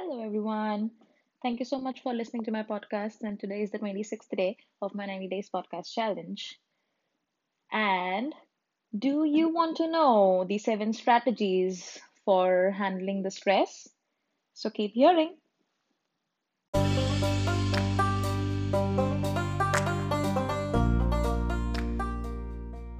[0.00, 0.92] Hello, everyone.
[1.42, 3.22] Thank you so much for listening to my podcast.
[3.22, 6.56] And today is the 26th day of my 90 Days Podcast Challenge.
[7.72, 8.32] And
[8.96, 13.88] do you want to know the seven strategies for handling the stress?
[14.54, 15.34] So keep hearing.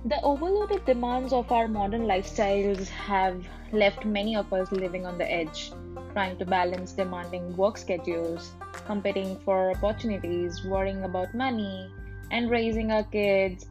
[0.05, 5.31] The overloaded demands of our modern lifestyles have left many of us living on the
[5.31, 5.71] edge,
[6.19, 8.51] trying to balance demanding work schedules,
[8.87, 11.89] competing for opportunities, worrying about money,
[12.33, 13.67] and raising our kids,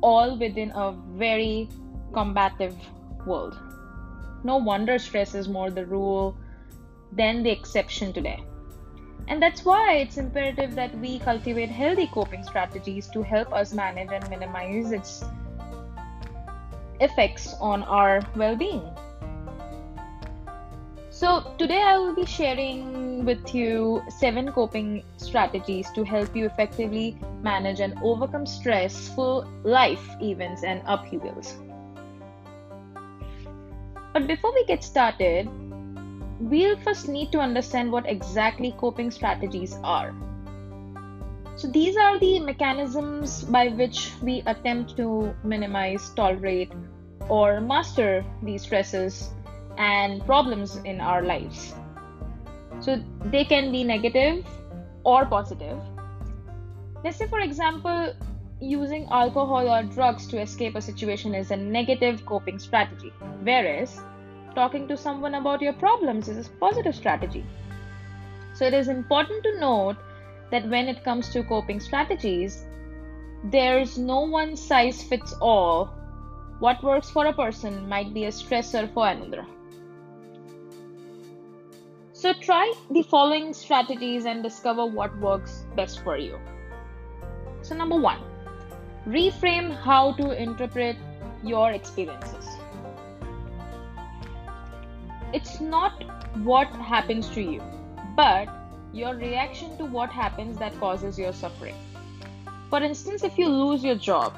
[0.00, 0.92] all within a
[1.22, 1.68] very
[2.12, 2.76] combative
[3.26, 3.58] world.
[4.44, 6.36] No wonder stress is more the rule
[7.10, 8.44] than the exception today.
[9.26, 14.12] And that's why it's imperative that we cultivate healthy coping strategies to help us manage
[14.12, 15.24] and minimize its
[17.00, 18.88] effects on our well being.
[21.16, 27.16] So, today I will be sharing with you seven coping strategies to help you effectively
[27.40, 31.56] manage and overcome stressful life events and upheavals.
[34.12, 35.48] But before we get started,
[36.38, 40.14] we'll first need to understand what exactly coping strategies are.
[41.56, 46.72] So, these are the mechanisms by which we attempt to minimize, tolerate,
[47.30, 49.30] or master these stresses
[49.78, 51.74] and problems in our lives.
[52.80, 54.46] So, they can be negative
[55.04, 55.78] or positive.
[57.04, 58.14] Let's say, for example,
[58.60, 64.00] using alcohol or drugs to escape a situation is a negative coping strategy, whereas
[64.54, 67.44] talking to someone about your problems is a positive strategy.
[68.54, 69.96] So, it is important to note
[70.50, 72.64] that when it comes to coping strategies,
[73.44, 75.86] there's no one size fits all.
[76.58, 79.46] What works for a person might be a stressor for another.
[82.26, 86.40] So, try the following strategies and discover what works best for you.
[87.62, 88.18] So, number one,
[89.06, 90.96] reframe how to interpret
[91.44, 92.48] your experiences.
[95.32, 96.02] It's not
[96.38, 97.62] what happens to you,
[98.16, 98.48] but
[98.92, 101.76] your reaction to what happens that causes your suffering.
[102.70, 104.34] For instance, if you lose your job,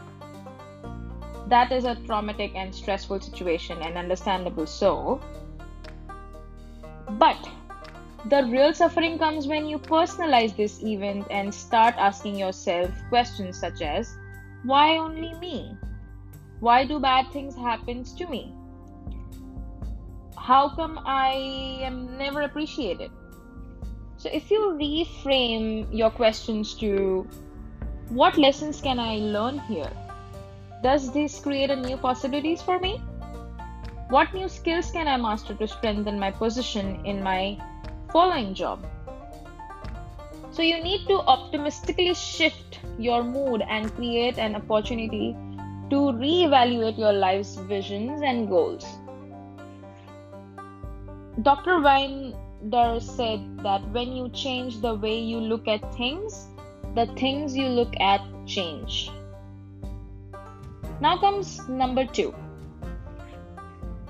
[1.47, 5.23] that is a traumatic and stressful situation, and understandable so.
[7.13, 7.49] But
[8.27, 13.81] the real suffering comes when you personalize this event and start asking yourself questions such
[13.81, 14.17] as
[14.65, 15.77] Why only me?
[16.61, 18.53] Why do bad things happen to me?
[20.37, 23.13] How come I am never appreciated?
[24.17, 27.29] So, if you reframe your questions to
[28.09, 29.91] what lessons can I learn here?
[30.83, 33.01] Does this create a new possibilities for me?
[34.09, 37.59] What new skills can I master to strengthen my position in my
[38.13, 38.85] following job?
[40.51, 45.37] So, you need to optimistically shift your mood and create an opportunity
[45.91, 48.85] to reevaluate your life's visions and goals.
[51.43, 51.81] Dr.
[51.81, 56.49] Dyer said that when you change the way you look at things,
[56.97, 59.11] the things you look at change.
[61.01, 62.35] Now comes number two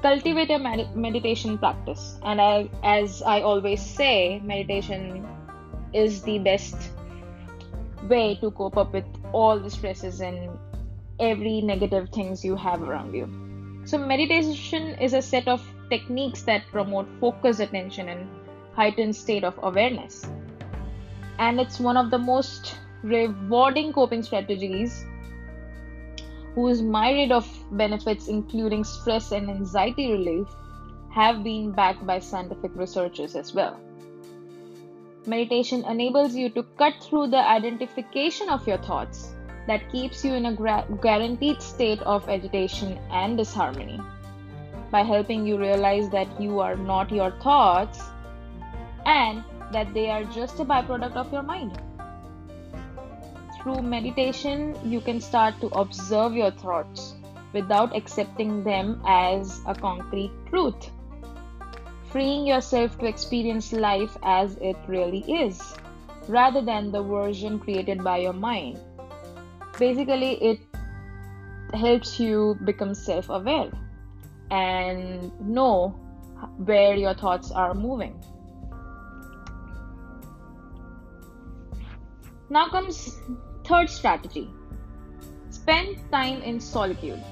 [0.02, 2.18] cultivate a med- meditation practice.
[2.22, 5.26] And I, as I always say, meditation
[5.92, 6.76] is the best
[8.08, 10.50] way to cope up with all the stresses and
[11.18, 13.28] every negative things you have around you.
[13.84, 18.28] So, meditation is a set of techniques that promote focused attention and
[18.74, 20.26] heightened state of awareness.
[21.38, 25.04] And it's one of the most rewarding coping strategies
[26.58, 30.48] whose myriad of benefits, including stress and anxiety relief,
[31.08, 33.78] have been backed by scientific researchers as well.
[35.24, 39.34] Meditation enables you to cut through the identification of your thoughts
[39.68, 44.00] that keeps you in a gra- guaranteed state of agitation and disharmony
[44.90, 48.02] by helping you realize that you are not your thoughts
[49.06, 51.80] and that they are just a byproduct of your mind.
[53.68, 57.16] Through meditation, you can start to observe your thoughts
[57.52, 60.88] without accepting them as a concrete truth,
[62.10, 65.60] freeing yourself to experience life as it really is,
[66.28, 68.80] rather than the version created by your mind.
[69.78, 70.60] Basically, it
[71.74, 73.70] helps you become self aware
[74.50, 75.88] and know
[76.64, 78.18] where your thoughts are moving.
[82.48, 83.14] Now comes
[83.68, 84.48] third strategy.
[85.50, 87.22] Spend time in solitude.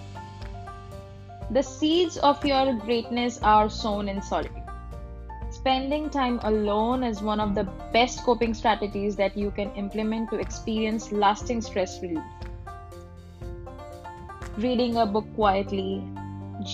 [1.50, 4.62] The seeds of your greatness are sown in solitude.
[5.56, 10.36] spending time alone is one of the best coping strategies that you can implement to
[10.36, 12.22] experience lasting stress relief.
[14.58, 16.02] Reading a book quietly,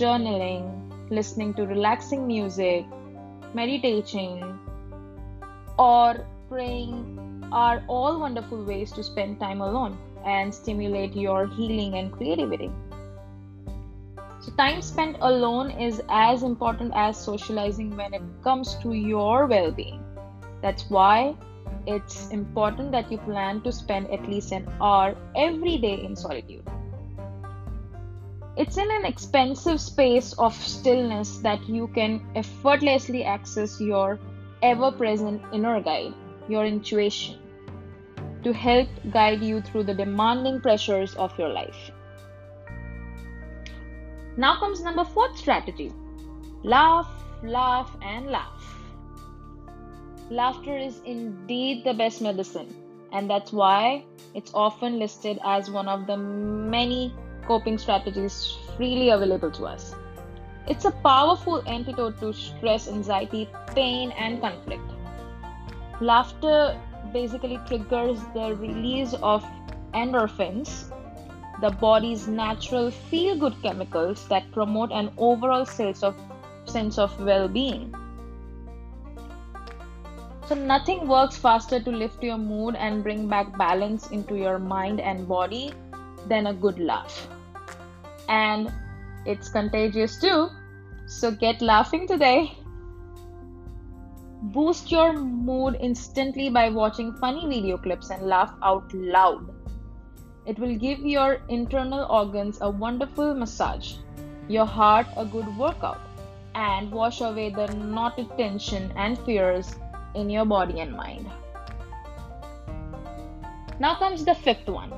[0.01, 0.67] journaling,
[1.11, 2.85] listening to relaxing music,
[3.55, 4.59] meditating,
[5.79, 7.22] or praying
[7.53, 12.71] are all wonderful ways to spend time alone and stimulate your healing and creativity.
[14.41, 19.71] So, time spent alone is as important as socializing when it comes to your well
[19.71, 20.03] being.
[20.63, 21.37] That's why
[21.87, 26.67] it's important that you plan to spend at least an hour every day in solitude.
[28.57, 34.19] It's in an expensive space of stillness that you can effortlessly access your
[34.63, 36.15] ever present inner guide,
[36.49, 37.39] your intuition,
[38.45, 41.91] to help guide you through the demanding pressures of your life.
[44.37, 45.93] Now comes number fourth strategy
[46.63, 47.09] laugh,
[47.43, 48.63] laugh, and laugh.
[50.31, 52.75] Laughter is indeed the best medicine,
[53.13, 54.05] and that's why
[54.35, 57.15] it's often listed as one of the many
[57.47, 59.95] coping strategies freely available to us.
[60.69, 64.83] It's a powerful antidote to stress, anxiety, pain, and conflict.
[66.01, 66.81] Laughter
[67.13, 69.45] basically triggers the release of
[69.95, 70.91] endorphins,
[71.61, 76.17] the body's natural feel good chemicals that promote an overall sense of,
[76.65, 77.95] sense of well being.
[80.47, 85.01] So, nothing works faster to lift your mood and bring back balance into your mind
[85.01, 85.73] and body
[86.29, 87.29] than a good laugh.
[88.29, 88.73] And
[89.25, 90.49] it's contagious too,
[91.07, 92.57] so get laughing today.
[94.43, 99.55] Boost your mood instantly by watching funny video clips and laugh out loud.
[100.47, 103.99] It will give your internal organs a wonderful massage,
[104.49, 106.01] your heart a good workout,
[106.57, 109.77] and wash away the knotted tension and fears
[110.17, 111.31] in your body and mind.
[113.79, 114.93] Now comes the fifth one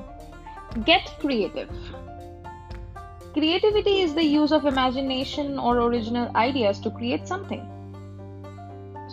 [0.85, 1.69] get creative.
[3.33, 7.74] Creativity is the use of imagination or original ideas to create something.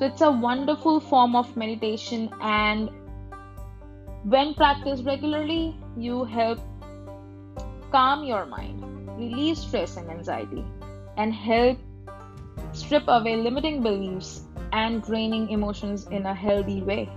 [0.02, 2.90] So it's a wonderful form of meditation and
[4.25, 6.58] when practiced regularly, you help
[7.93, 8.82] calm your mind,
[9.16, 10.64] release stress and anxiety,
[11.16, 11.78] and help
[12.72, 17.08] strip away limiting beliefs and draining emotions in a healthy way.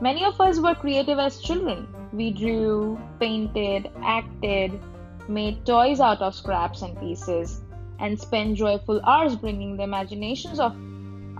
[0.00, 1.88] Many of us were creative as children.
[2.12, 4.78] We drew, painted, acted,
[5.26, 7.62] made toys out of scraps and pieces,
[7.98, 10.76] and spent joyful hours bringing the imaginations of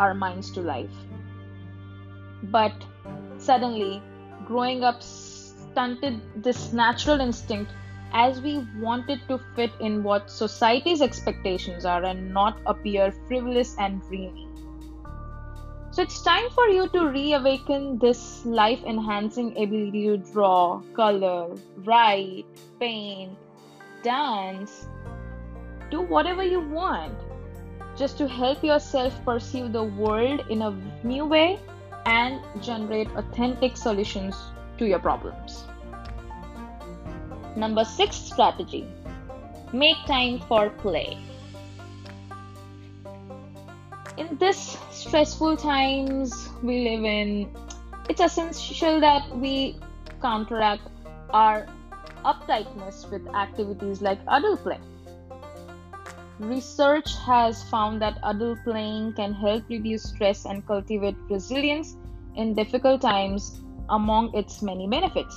[0.01, 0.99] our minds to life.
[2.45, 2.73] But
[3.39, 4.03] suddenly,
[4.47, 7.71] growing up stunted this natural instinct
[8.13, 14.03] as we wanted to fit in what society's expectations are and not appear frivolous and
[14.09, 14.49] dreamy.
[15.93, 22.47] So it's time for you to reawaken this life enhancing ability to draw, color, write,
[22.79, 23.37] paint,
[24.03, 24.87] dance,
[25.91, 27.30] do whatever you want
[28.01, 30.71] just to help yourself perceive the world in a
[31.05, 31.61] new way
[32.07, 34.35] and generate authentic solutions
[34.79, 35.65] to your problems.
[37.57, 38.87] Number six strategy
[39.73, 41.19] make time for play.
[44.17, 47.55] In this stressful times we live in,
[48.09, 49.77] it's essential that we
[50.23, 50.89] counteract
[51.31, 51.67] our
[52.25, 54.81] uptightness with activities like adult play.
[56.41, 61.99] Research has found that adult playing can help reduce stress and cultivate resilience
[62.35, 65.37] in difficult times among its many benefits.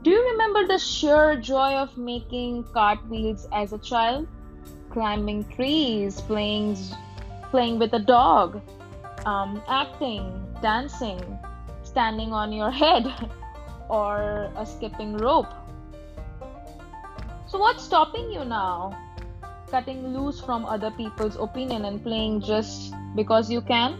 [0.00, 4.26] Do you remember the sheer joy of making cartwheels as a child?
[4.88, 6.78] Climbing trees, playing,
[7.50, 8.62] playing with a dog,
[9.26, 10.32] um, acting,
[10.62, 11.20] dancing,
[11.82, 13.04] standing on your head,
[13.90, 15.52] or a skipping rope.
[17.46, 18.96] So, what's stopping you now?
[19.72, 23.94] Cutting loose from other people's opinion and playing just because you can?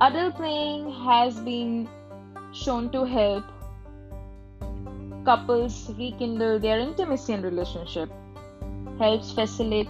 [0.00, 1.86] Adult playing has been
[2.54, 3.44] shown to help
[5.26, 8.10] couples rekindle their intimacy and relationship,
[8.98, 9.88] helps facilitate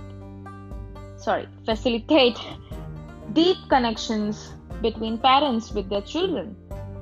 [1.19, 2.37] sorry, facilitate
[3.33, 6.57] deep connections between parents with their children.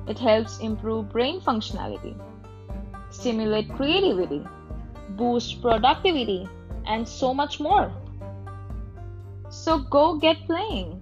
[0.07, 2.13] It helps improve brain functionality,
[3.09, 4.45] stimulate creativity,
[5.17, 6.47] boost productivity,
[6.87, 7.91] and so much more.
[9.49, 11.01] So go get playing.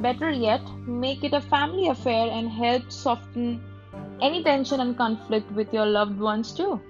[0.00, 3.62] Better yet, make it a family affair and help soften
[4.20, 6.80] any tension and conflict with your loved ones too.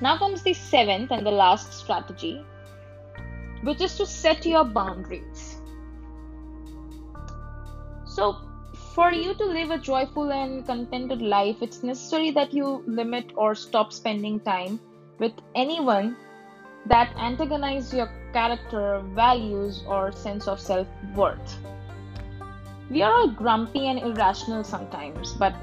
[0.00, 2.42] Now comes the seventh and the last strategy,
[3.62, 5.58] which is to set your boundaries.
[8.06, 8.36] So,
[8.94, 13.54] for you to live a joyful and contented life, it's necessary that you limit or
[13.54, 14.80] stop spending time
[15.20, 16.16] with anyone
[16.86, 21.58] that antagonize your character, values, or sense of self worth.
[22.90, 25.54] We are all grumpy and irrational sometimes, but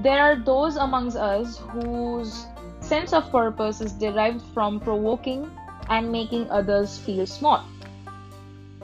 [0.00, 2.46] there are those amongst us whose
[2.80, 5.50] sense of purpose is derived from provoking
[5.90, 7.64] and making others feel small.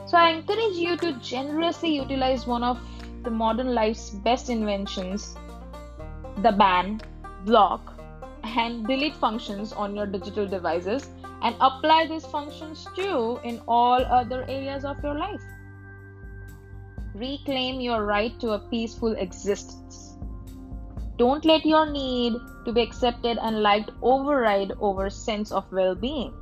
[0.05, 2.79] So I encourage you to generously utilize one of
[3.23, 5.35] the modern life's best inventions,
[6.41, 7.01] the ban,
[7.45, 7.92] block,
[8.57, 11.09] and delete functions on your digital devices
[11.41, 15.41] and apply these functions too in all other areas of your life.
[17.15, 20.17] Reclaim your right to a peaceful existence.
[21.17, 22.33] Don't let your need
[22.65, 26.33] to be accepted and liked override over sense of well-being.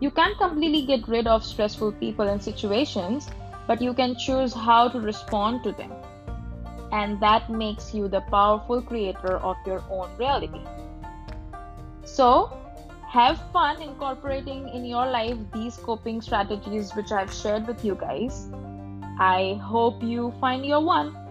[0.00, 3.28] You can't completely get rid of stressful people and situations,
[3.66, 5.92] but you can choose how to respond to them.
[6.92, 10.60] And that makes you the powerful creator of your own reality.
[12.04, 12.52] So,
[13.08, 18.48] have fun incorporating in your life these coping strategies which I've shared with you guys.
[19.18, 21.21] I hope you find your one.